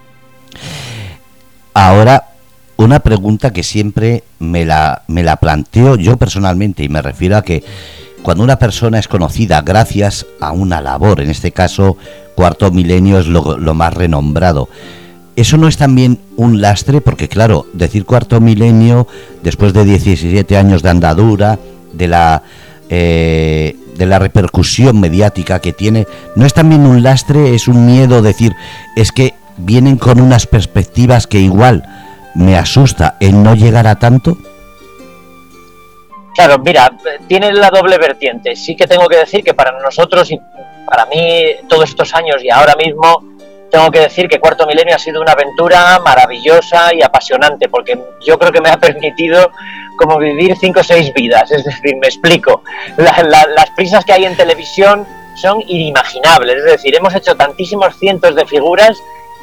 [1.72, 2.24] Ahora,
[2.76, 7.42] una pregunta que siempre me la, me la planteo yo personalmente y me refiero a
[7.42, 7.62] que
[8.22, 11.96] cuando una persona es conocida gracias a una labor, en este caso
[12.34, 14.68] Cuarto Milenio es lo, lo más renombrado,
[15.36, 17.00] ¿eso no es también un lastre?
[17.00, 19.06] Porque claro, decir Cuarto Milenio,
[19.42, 21.58] después de 17 años de andadura,
[21.92, 22.42] de la
[22.90, 28.20] eh, de la repercusión mediática que tiene, ¿no es también un lastre, es un miedo
[28.20, 28.54] decir,
[28.96, 31.84] es que vienen con unas perspectivas que igual
[32.34, 34.36] me asusta el no llegar a tanto?
[36.34, 36.92] Claro, mira,
[37.26, 38.56] tiene la doble vertiente.
[38.56, 40.40] Sí que tengo que decir que para nosotros y
[40.86, 43.22] para mí todos estos años y ahora mismo
[43.70, 48.38] tengo que decir que Cuarto Milenio ha sido una aventura maravillosa y apasionante porque yo
[48.38, 49.50] creo que me ha permitido
[50.00, 51.50] como vivir cinco o seis vidas.
[51.50, 52.62] Es decir, me explico.
[52.96, 56.56] las prisas que hay en televisión son inimaginables.
[56.56, 58.96] Es decir, hemos hecho tantísimos cientos de figuras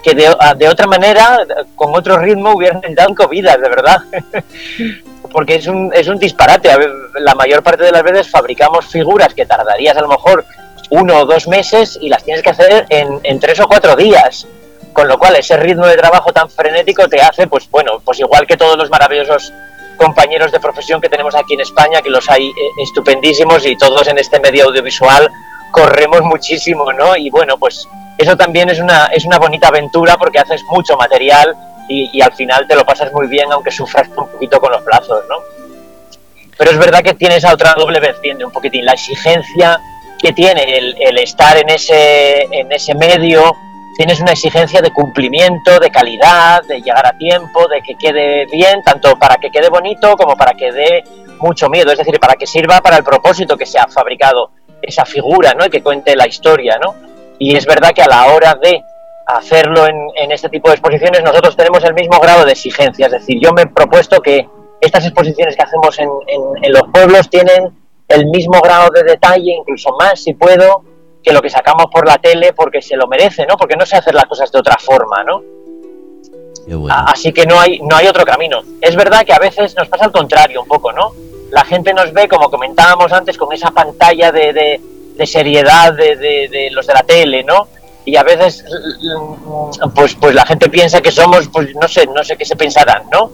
[0.04, 1.40] que de, de otra manera,
[1.76, 4.00] con otro ritmo, hubieran dado cinco vidas, de verdad.
[5.32, 6.70] Porque es un, es un disparate.
[7.20, 10.44] La mayor parte de las veces fabricamos figuras que tardarías a lo mejor
[10.90, 14.48] uno o dos meses y las tienes que hacer en, en tres o cuatro días
[14.98, 18.48] con lo cual ese ritmo de trabajo tan frenético te hace, pues bueno, pues igual
[18.48, 19.54] que todos los maravillosos
[19.98, 24.08] compañeros de profesión que tenemos aquí en España, que los hay eh, estupendísimos y todos
[24.08, 25.30] en este medio audiovisual
[25.72, 27.16] corremos muchísimo, ¿no?
[27.16, 31.56] Y bueno, pues eso también es una, es una bonita aventura porque haces mucho material
[31.90, 35.24] y, al final te lo pasas muy bien, aunque sufras un poquito con los plazos,
[35.30, 35.38] ¿no?
[36.58, 39.80] Pero es verdad que tienes a otra doble vertiente, un poquitín, la exigencia
[40.20, 43.56] que tiene el, el estar en ese, en ese medio,
[43.98, 48.84] tienes una exigencia de cumplimiento, de calidad, de llegar a tiempo, de que quede bien,
[48.84, 51.04] tanto para que quede bonito como para que dé
[51.40, 54.52] mucho miedo, es decir, para que sirva para el propósito que se ha fabricado
[54.84, 55.66] esa figura, ¿no?
[55.66, 56.94] Y que cuente la historia, ¿no?
[57.40, 58.84] Y es verdad que a la hora de
[59.26, 63.12] hacerlo en, en este tipo de exposiciones nosotros tenemos el mismo grado de exigencia, es
[63.12, 64.48] decir, yo me he propuesto que
[64.80, 67.76] estas exposiciones que hacemos en, en, en los pueblos tienen
[68.08, 70.84] el mismo grado de detalle, incluso más si puedo,
[71.28, 73.58] que lo que sacamos por la tele porque se lo merece, ¿no?
[73.58, 75.44] Porque no sé hacer las cosas de otra forma, ¿no?
[76.90, 78.62] Así que no hay, no hay otro camino.
[78.80, 81.12] Es verdad que a veces nos pasa al contrario un poco, ¿no?
[81.52, 84.80] La gente nos ve, como comentábamos antes, con esa pantalla de,
[85.16, 87.68] de, seriedad de, de, los de la tele, ¿no?
[88.06, 92.24] Y a veces, mm, pues, pues la gente piensa que somos, pues no sé, no
[92.24, 93.32] sé qué se pensarán, ¿no?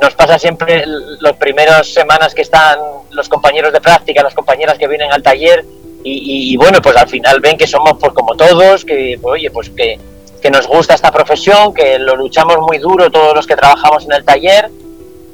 [0.00, 0.84] Nos pasa siempre
[1.20, 2.78] las primeras semanas que están
[3.10, 5.64] los compañeros de práctica, las compañeras que vienen al taller,
[6.06, 9.98] y, bueno, pues al final ven que somos pues como todos, que oye, pues que,
[10.42, 14.12] que nos gusta esta profesión, que lo luchamos muy duro todos los que trabajamos en
[14.12, 14.70] el taller,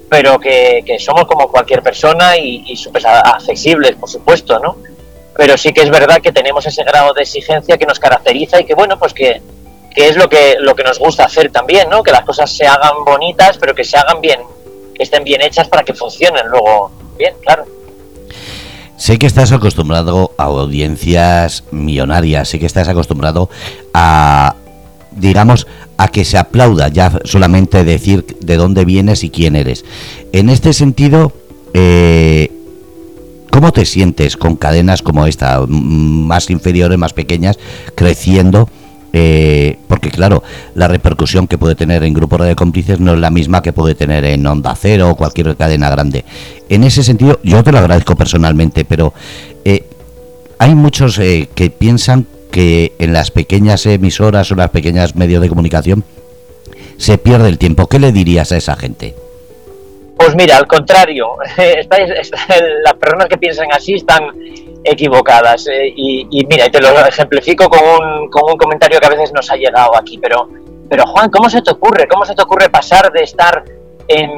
[0.08, 4.76] pero que, somos como cualquier persona y, y accesibles, por supuesto, ¿no?
[5.36, 8.64] Pero sí que es verdad que tenemos ese grado de exigencia que nos caracteriza y
[8.64, 9.42] que, bueno, pues que,
[9.94, 12.02] que es lo que, lo que nos gusta hacer también, ¿no?
[12.02, 14.40] Que las cosas se hagan bonitas, pero que se hagan bien,
[14.94, 17.64] que estén bien hechas para que funcionen luego bien, claro.
[19.00, 23.48] Sé que estás acostumbrado a audiencias millonarias, sé que estás acostumbrado
[23.94, 24.56] a,
[25.16, 29.86] digamos, a que se aplauda ya solamente decir de dónde vienes y quién eres.
[30.32, 31.32] En este sentido,
[31.72, 32.52] eh,
[33.50, 37.58] ¿cómo te sientes con cadenas como esta, más inferiores, más pequeñas,
[37.94, 38.68] creciendo?
[39.12, 40.42] Eh, porque claro,
[40.74, 43.94] la repercusión que puede tener en Grupo de Cómplices no es la misma que puede
[43.94, 46.24] tener en Onda Cero o cualquier cadena grande.
[46.68, 49.12] En ese sentido, yo te lo agradezco personalmente, pero
[49.64, 49.84] eh,
[50.58, 56.04] hay muchos que piensan que en las pequeñas emisoras o las pequeñas medios de comunicación
[56.98, 57.86] se pierde el tiempo.
[57.86, 59.14] ¿Qué le dirías a esa gente?
[60.16, 64.24] Pues mira, al contrario, las personas que piensan así están
[64.84, 65.66] equivocadas.
[65.68, 69.50] Eh, y, mira, te lo ejemplifico con un, con un comentario que a veces nos
[69.50, 70.48] ha llegado aquí, pero,
[70.88, 72.06] pero Juan, ¿cómo se te ocurre?
[72.08, 73.64] ¿Cómo se te ocurre pasar de estar
[74.08, 74.30] en,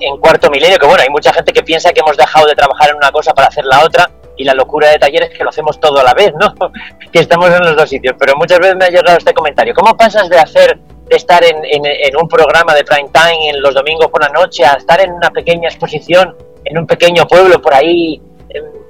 [0.00, 0.78] en cuarto milenio?
[0.78, 3.32] Que bueno, hay mucha gente que piensa que hemos dejado de trabajar en una cosa
[3.32, 6.14] para hacer la otra y la locura de talleres que lo hacemos todo a la
[6.14, 6.54] vez, ¿no?
[7.12, 8.14] que estamos en los dos sitios.
[8.18, 9.74] Pero muchas veces me ha llegado este comentario.
[9.74, 10.78] ¿Cómo pasas de hacer,
[11.08, 14.64] de estar en, en, un programa de prime time en los domingos por la noche
[14.64, 18.20] a estar en una pequeña exposición en un pequeño pueblo por ahí,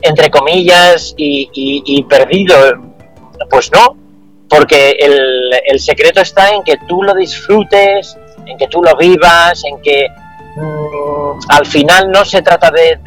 [0.03, 2.57] entre comillas, y, perdido?
[3.49, 3.96] Pues no,
[4.49, 9.62] porque el, el secreto está en que tú lo disfrutes, en que tú lo vivas,
[9.64, 10.07] en que
[10.57, 12.99] Mm, al final no se trata de,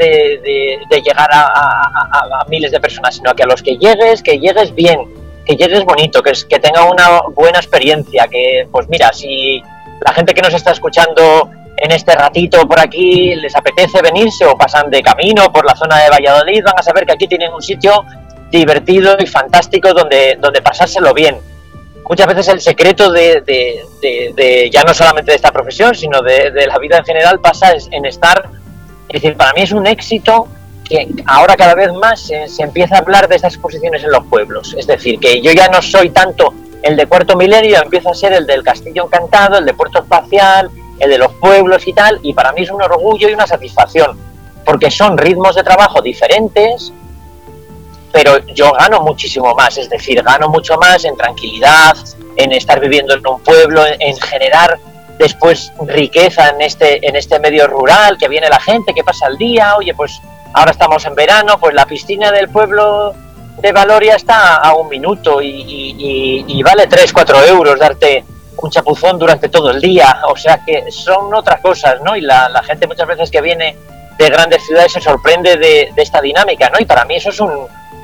[0.90, 5.02] llegar a, miles de personas, sino que a los que llegues, que llegues bien,
[5.46, 9.62] que llegues bonito, que, que tenga una buena experiencia, que pues mira, si
[10.06, 11.50] la gente que nos está escuchando
[11.84, 16.00] en este ratito por aquí les apetece venirse o pasan de camino por la zona
[16.00, 18.06] de Valladolid, van a saber que aquí tienen un sitio
[18.50, 21.38] divertido y fantástico donde, donde pasárselo bien
[22.08, 26.98] muchas veces el secreto de, ya no solamente de esta profesión, sino de, la vida
[26.98, 28.50] en general pasa en estar,
[29.10, 30.48] es decir, para mí es un éxito
[30.88, 34.76] que ahora cada vez más se, empieza a hablar de estas exposiciones en los pueblos.
[34.78, 38.34] Es decir, que yo ya no soy tanto el de Cuarto Milenio, empiezo a ser
[38.34, 40.70] el del Castillo Encantado, el de Puerto Espacial,
[41.04, 44.18] el de los pueblos y tal, y para mí es un orgullo y una satisfacción,
[44.66, 46.92] porque son ritmos de trabajo diferentes,
[48.12, 51.98] pero yo gano muchísimo más, es decir, gano mucho más en tranquilidad,
[52.38, 54.80] en estar viviendo en un pueblo, en, generar
[55.18, 59.38] después riqueza en este, en este medio rural, que viene la gente, que pasa el
[59.38, 60.22] día, oye, pues
[60.54, 63.14] ahora estamos en verano, pues la piscina del pueblo
[63.62, 68.24] de Valoria está a un minuto y, vale 3, 4 euros darte
[68.64, 72.16] un chapuzón durante todo el día, o sea que son otras cosas, ¿no?
[72.16, 73.76] Y la, gente muchas veces que viene
[74.18, 76.80] de grandes ciudades se sorprende de, esta dinámica, ¿no?
[76.80, 77.52] Y para mí eso es un,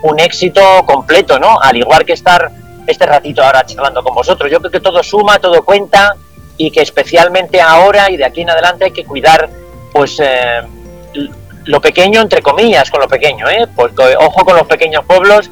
[0.02, 1.60] un éxito completo, ¿no?
[1.62, 2.52] Al igual que estar
[2.86, 4.52] este ratito ahora charlando con vosotros.
[4.52, 6.16] Yo creo que todo suma, todo cuenta
[6.58, 9.50] y que especialmente ahora y de aquí en adelante hay que cuidar,
[9.94, 10.62] pues, eh,
[11.66, 13.66] lo pequeño, entre comillas, con lo pequeño, ¿eh?
[13.74, 15.50] Porque ojo con los pequeños pueblos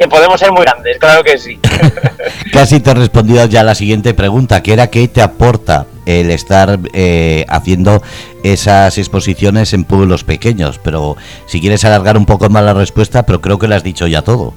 [0.00, 1.60] que podemos ser muy grandes, claro que sí.
[2.54, 6.30] Casi te he respondido ya a la siguiente pregunta, que era qué te aporta el
[6.30, 8.00] estar eh, haciendo
[8.42, 13.42] esas exposiciones en pueblos pequeños, pero si quieres alargar un poco más la respuesta, pero
[13.42, 14.54] creo que lo has dicho ya todo.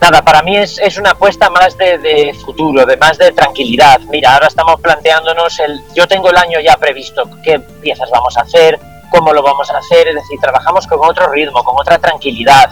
[0.00, 3.98] Nada, para mí es, es una apuesta más de, de, futuro, de más de tranquilidad.
[4.12, 5.80] Mira, ahora estamos planteándonos el...
[5.96, 8.78] Yo tengo el año ya previsto qué piezas vamos a hacer,
[9.10, 12.70] cómo lo vamos a hacer, es decir, trabajamos con otro ritmo, con otra tranquilidad.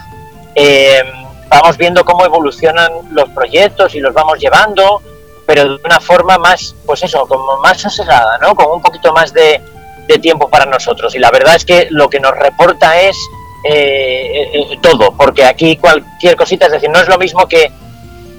[0.54, 1.02] Eh,
[1.48, 5.02] vamos viendo cómo evolucionan los proyectos y los vamos llevando,
[5.46, 8.54] pero de una forma más, pues eso, como más sosegada, ¿no?
[8.54, 9.62] Con un poquito más de,
[10.22, 11.14] tiempo para nosotros.
[11.14, 13.14] Y la verdad es que lo que nos reporta es
[13.64, 17.70] eh, eh, todo, porque aquí cualquier cosita, es decir, no es lo mismo que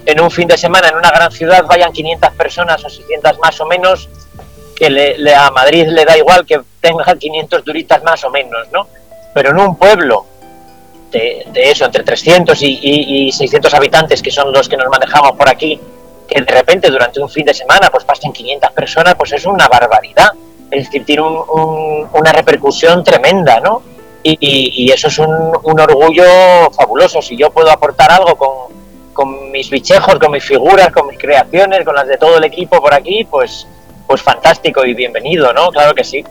[0.08, 3.62] en un fin de semana en una gran ciudad vayan 500 personas o 600 más
[3.62, 4.10] o menos,
[4.76, 8.88] que le, a Madrid le da igual que tenga 500 turistas más o menos, ¿no?
[9.36, 10.26] Pero en un pueblo
[11.12, 15.80] de, eso, entre 300 y, 600 habitantes, que son los que nos manejamos por aquí,
[16.28, 19.68] que de repente durante un fin de semana pues pasen 500 personas, pues es una
[19.68, 20.32] barbaridad.
[20.70, 23.82] Es decir, tiene una repercusión tremenda, ¿no?
[24.22, 27.22] Y, eso es un, orgullo fabuloso.
[27.22, 28.50] Si yo puedo aportar algo con,
[29.14, 32.80] con mis bichejos, con mis figuras, con mis creaciones, con las de todo el equipo
[32.80, 33.66] por aquí, pues,
[34.06, 35.70] pues fantástico y bienvenido, ¿no?
[35.72, 36.24] Claro que sí.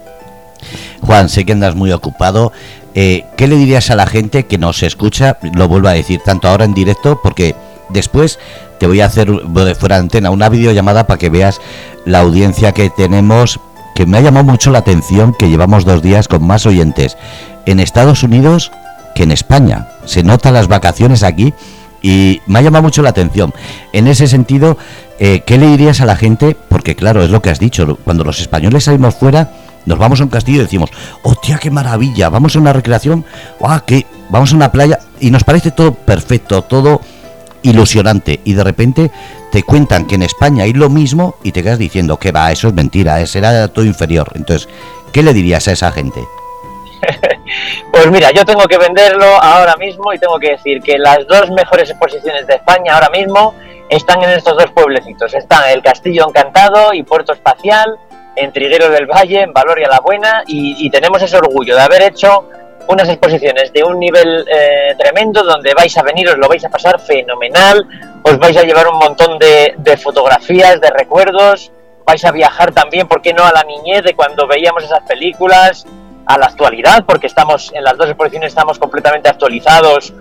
[1.04, 2.52] Juan, sé que andas muy ocupado.
[3.00, 5.38] Eh, ¿Qué le dirías a la gente que nos escucha?
[5.54, 7.54] Lo vuelvo a decir, tanto ahora en directo, porque
[7.90, 8.40] después
[8.80, 9.30] te voy a hacer
[9.78, 11.60] fuera de antena una videollamada para que veas
[12.06, 13.60] la audiencia que tenemos,
[13.94, 17.16] que me ha llamado mucho la atención, que llevamos dos días con más oyentes
[17.66, 18.72] en Estados Unidos
[19.14, 19.86] que en España.
[20.04, 21.54] Se notan las vacaciones aquí
[22.02, 23.54] y me ha llamado mucho la atención.
[23.92, 24.76] En ese sentido,
[25.20, 26.56] eh, ¿qué le dirías a la gente?
[26.68, 29.52] Porque claro, es lo que has dicho, cuando los españoles salimos fuera,
[29.88, 30.90] nos vamos a un castillo y decimos,
[31.22, 33.24] hostia, qué maravilla, vamos a una recreación,
[33.64, 34.06] ¡ah, qué!
[34.28, 37.00] Vamos a una playa y nos parece todo perfecto, todo
[37.62, 39.10] ilusionante y de repente
[39.50, 42.68] te cuentan que en España hay lo mismo y te quedas diciendo que va, eso
[42.68, 44.30] es mentira, será todo inferior.
[44.34, 44.68] Entonces,
[45.12, 46.20] ¿qué le dirías a esa gente?
[47.92, 51.50] pues mira, yo tengo que venderlo ahora mismo y tengo que decir que las dos
[51.50, 53.54] mejores exposiciones de España ahora mismo
[53.88, 55.32] están en estos dos pueblecitos.
[55.32, 57.98] Están el Castillo Encantado y Puerto Espacial,
[58.38, 62.48] en Triguero del Valle, en Valoria la Buena, y, tenemos ese orgullo de haber hecho
[62.88, 66.70] unas exposiciones de un nivel eh, tremendo donde vais a venir, os lo vais a
[66.70, 67.86] pasar fenomenal,
[68.22, 71.70] os vais a llevar un montón de, fotografías, de recuerdos,
[72.06, 75.86] vais a viajar también, ¿por qué no?, a la niñez de cuando veíamos esas películas,
[76.26, 80.12] a la actualidad, porque estamos en las dos exposiciones estamos completamente actualizados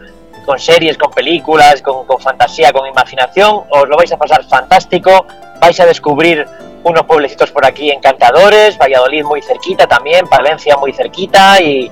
[0.48, 3.64] con series, con películas, con, fantasía, con imaginación.
[3.70, 5.28] Os lo vais a pasar fantástico.
[5.60, 6.48] Vais a descubrir
[6.88, 11.92] unos pueblecitos por aquí encantadores, Valladolid muy cerquita también, Palencia muy cerquita y,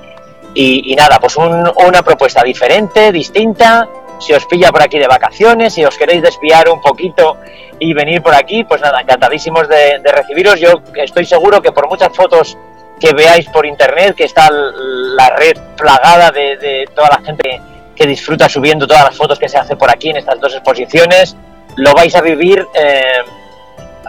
[0.54, 3.88] y, nada, pues una propuesta diferente, distinta.
[4.18, 7.36] Si os pilla por aquí de vacaciones, si os queréis desviar un poquito
[7.78, 10.58] y venir por aquí, pues nada, encantadísimos de, de recibiros.
[10.58, 12.56] Yo estoy seguro que por muchas fotos
[12.98, 17.60] que veáis por internet, que está la red plagada de, toda la gente
[17.94, 21.36] que disfruta subiendo todas las fotos que se hace por aquí en estas dos exposiciones.
[21.76, 23.22] Lo vais a vivir eh,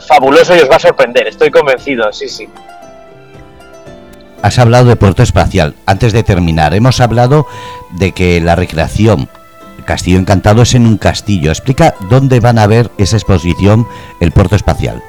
[0.06, 2.48] fabuloso y os va a sorprender, estoy convencido, sí, sí.
[4.42, 5.74] Has hablado de puerto espacial.
[5.86, 7.48] Antes de terminar, hemos hablado
[7.92, 9.30] de que la recreación
[9.88, 11.50] Castillo Encantado es en un castillo.
[11.50, 13.88] Explica dónde van a ver esa exposición,
[14.20, 15.02] el puerto espacial.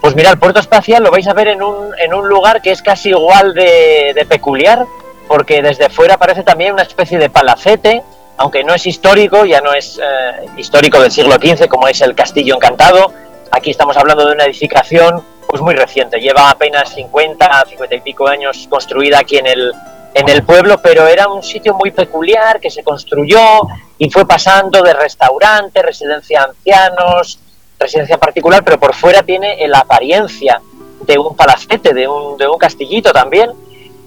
[0.00, 2.72] Pues mira, el puerto espacial lo vais a ver en un, en un lugar que
[2.72, 4.84] es casi igual de, peculiar,
[5.28, 8.02] porque desde fuera parece también una especie de palacete,
[8.38, 12.16] aunque no es histórico, ya no es eh, histórico del siglo XV como es el
[12.16, 13.12] Castillo Encantado.
[13.54, 18.26] Aquí estamos hablando de una edificación pues muy reciente, lleva apenas 50, 50 y pico
[18.26, 19.72] años construida aquí en el,
[20.14, 23.60] en el pueblo, pero era un sitio muy peculiar que se construyó
[23.98, 27.38] y fue pasando de restaurante, residencia de ancianos,
[27.78, 30.62] residencia particular, pero por fuera tiene la apariencia
[31.02, 33.50] de un palacete, de un, de un castillito también,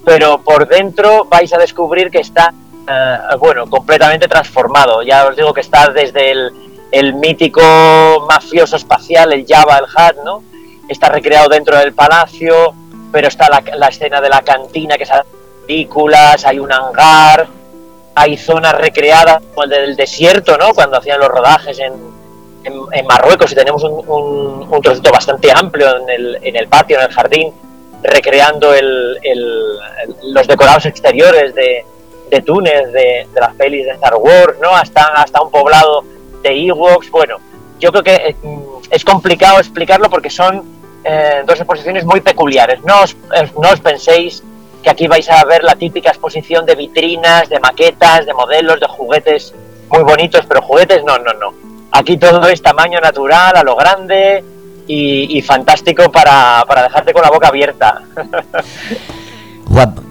[0.04, 2.52] pero por dentro vais a descubrir que está,
[2.90, 5.04] eh, bueno, completamente transformado.
[5.04, 6.52] Ya os digo que está desde el,
[6.96, 7.62] el mítico
[8.30, 10.44] mafioso espacial, el Java, el Hat, ¿no?
[10.88, 12.74] Está recreado dentro del palacio,
[13.12, 15.10] pero está la, la escena de la cantina, que es
[15.68, 17.48] películas, hay un hangar,
[18.16, 20.74] hay zonas recreadas como el del desierto, ¿no?
[20.74, 21.94] Cuando hacían los rodajes en,
[22.64, 27.08] en, Marruecos y tenemos un, un, trocito bastante amplio en el, en el, patio, en
[27.08, 27.54] el jardín,
[28.04, 29.20] recreando el,
[30.24, 31.86] los decorados exteriores de,
[32.30, 34.70] de Túnez, de, las pelis de Star Wars, ¿no?
[34.70, 36.15] hasta, hasta un poblado
[36.50, 37.10] de Ewoks.
[37.12, 37.38] Bueno,
[37.80, 38.36] yo creo que eh,
[38.90, 40.64] es complicado explicarlo porque son
[41.04, 42.84] eh, dos exposiciones muy peculiares.
[42.84, 44.44] No os, eh, no os penséis
[44.84, 48.88] que aquí vais a ver la típica exposición de vitrinas, de maquetas, de modelos, de
[48.88, 49.54] juguetes
[49.90, 51.54] muy bonitos, pero juguetes no, no, no
[51.92, 54.44] Aquí todo es tamaño natural, a lo grande
[54.86, 58.02] y, fantástico para, dejarte con la boca abierta.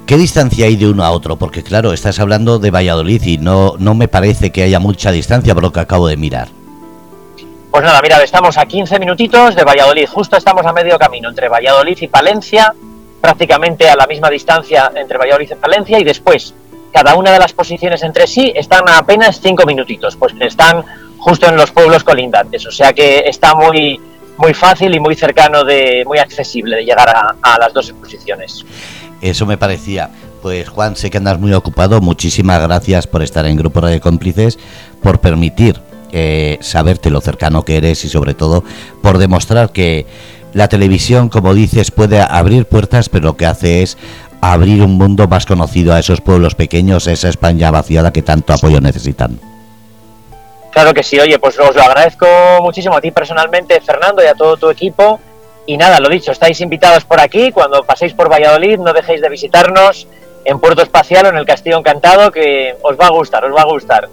[0.07, 1.37] ¿qué distancia hay de uno a otro?
[1.37, 5.55] Porque claro, estás hablando de Valladolid y no, no me parece que haya mucha distancia
[5.55, 6.49] por lo que acabo de mirar.
[7.71, 11.49] Pues nada, mira, estamos a 15 minutitos de Valladolid, justo estamos a medio camino entre
[11.49, 12.73] Valladolid y Palencia,
[13.21, 16.55] prácticamente a la misma distancia entre Valladolid y Palencia, y después
[16.93, 20.85] cada una de las posiciones entre sí están a apenas 5 minutitos, pues están
[21.19, 22.65] justo en los pueblos colindantes.
[22.67, 24.01] O sea que está muy,
[24.37, 28.65] muy fácil y muy cercano, de, muy accesible de llegar a, las dos exposiciones.
[29.21, 30.11] Eso me parecía.
[30.43, 32.01] Pues Juan, sé que andas muy ocupado.
[32.01, 34.59] Muchísimas gracias por estar en Grupo Radio Cómplices,
[35.03, 35.81] por permitir
[36.13, 38.63] eh, saberte lo cercano que eres y sobre todo
[39.03, 40.07] por demostrar que
[40.53, 43.97] la televisión, como dices, puede abrir puertas, pero lo que hace es
[44.41, 48.81] abrir un mundo más conocido a esos pueblos pequeños, esa España vaciada que tanto apoyo
[48.81, 49.41] necesitan.
[50.75, 52.27] Claro que sí, oye, pues os lo agradezco
[52.61, 55.21] muchísimo a ti personalmente, Fernando, y a todo tu equipo.
[55.67, 57.53] Y nada, lo dicho, estáis invitados por aquí.
[57.53, 60.09] Cuando paséis por Valladolid, no dejéis de visitarnos
[60.45, 63.63] en Puerto Espacial o en el Castillo Encantado, que os va a gustar, os va
[63.63, 64.09] a gustar.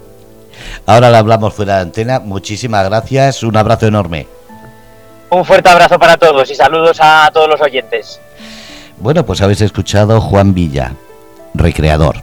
[0.85, 2.19] Ahora le hablamos fuera de antena.
[2.19, 4.27] Muchísimas gracias, un abrazo enorme.
[5.31, 8.21] Un fuerte abrazo para todos y saludos a todos los oyentes.
[8.97, 10.93] Bueno, pues habéis escuchado Juan Villa,
[11.55, 12.17] recreador,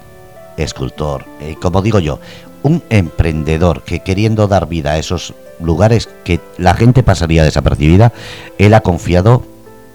[0.57, 2.20] escultor, eh, como digo yo,
[2.63, 8.13] un emprendedor que queriendo dar vida a esos lugares que la gente pasaría desapercibida,
[8.59, 9.43] él ha confiado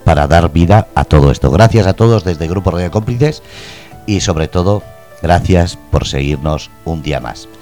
[0.03, 1.51] para dar vida a todo esto.
[1.51, 3.41] Gracias a todos desde Grupo Radio Cómplices
[4.05, 4.83] y sobre todo
[5.21, 7.47] gracias por seguirnos un día más.